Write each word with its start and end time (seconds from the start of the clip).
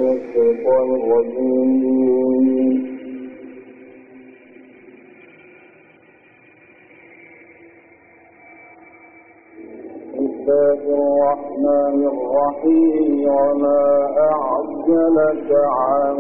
وما 13.27 13.83
أعجلك 14.19 15.51
عن 15.53 16.17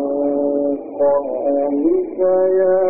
قومك 1.00 2.18
يا 2.60 2.89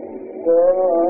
Yeah. 0.43 1.01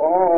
Oh. 0.00 0.37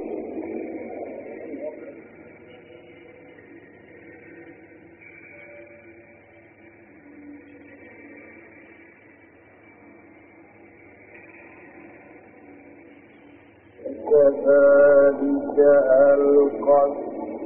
ألقت 15.91 16.95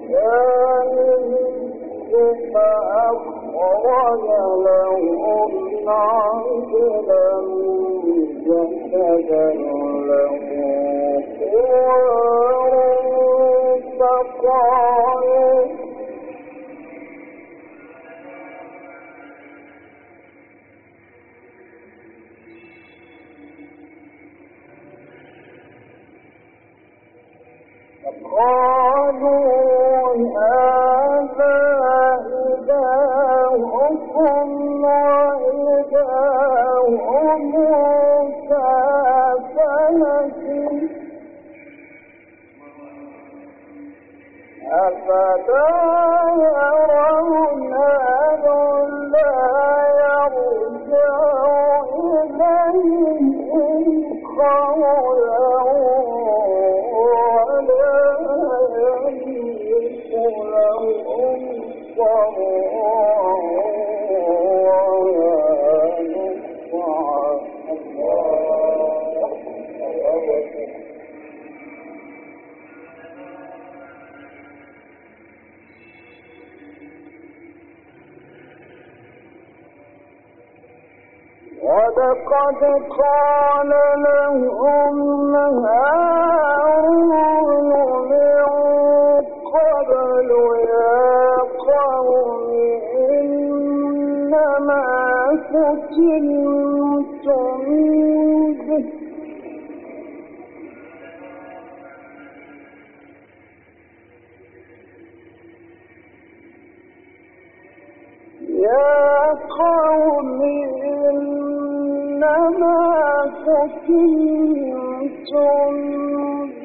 يا 0.10 0.66
فأخرج 2.54 4.26
له 4.66 5.00
عجلا 5.88 7.30
جسدا 8.46 9.48
له 10.10 10.40
خوار 11.40 12.74
فقالوا 14.00 15.75
قالوا 28.06 29.75
ولقد 81.64 82.62
قال 83.00 83.70
لهم 84.06 84.38
هارون 85.66 87.26
يا 108.66 109.32
قوم 109.60 110.40
إنما 111.14 112.82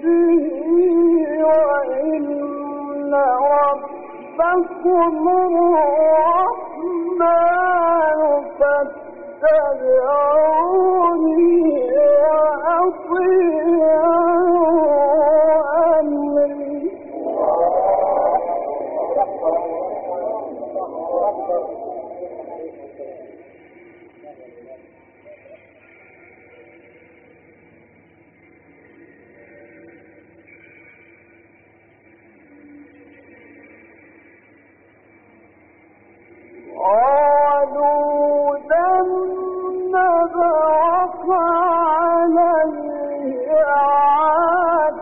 به 0.02 0.46
وإن 1.44 2.24
ربكم 3.50 5.28
الرحمن. 5.28 6.40
فاتبعوني 10.55 11.68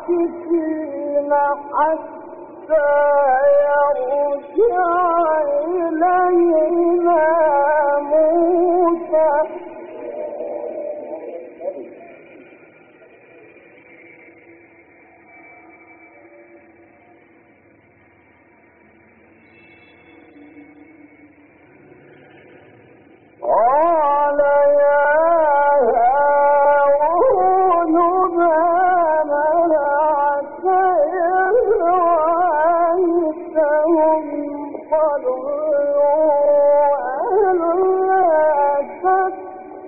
عاكفين 0.08 1.32
حتى 1.74 2.88
يرجع 3.68 5.17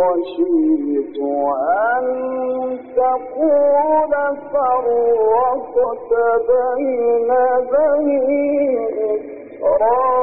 خشيت 0.00 1.18
أن 1.92 2.04
تقول 2.96 4.12
فرقت 4.52 6.10
بين 6.48 7.30
بني 7.72 8.28
إسرائيل. 9.60 10.19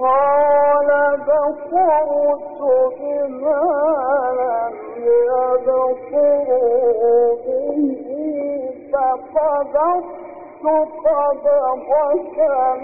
قال 0.00 1.16
بصرت 1.16 2.49
قدحة 11.29 12.75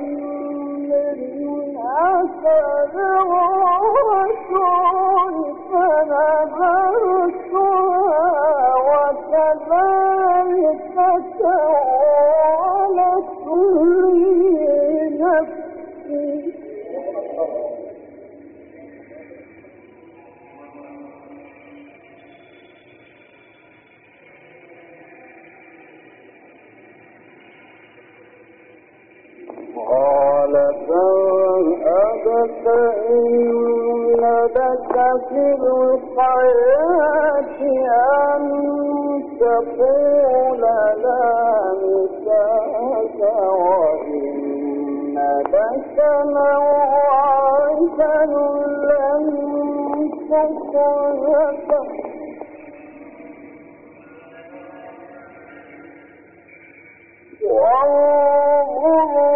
فإن 32.65 33.27
لك 34.21 34.95
في 35.29 35.45
الحياة 35.63 37.61
أن 38.37 38.43
تقول 39.41 40.61
لا 41.03 41.25
مساس 41.83 43.21
وإن 43.53 45.17
لك 45.55 45.97
موعدا 46.27 48.17
لن 48.89 49.25
تخلفه 50.31 51.87
وانظر 58.07 59.36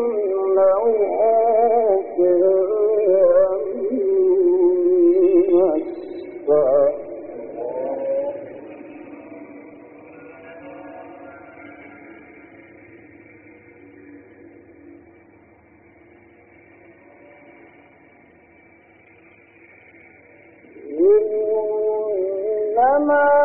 ما 23.07 23.40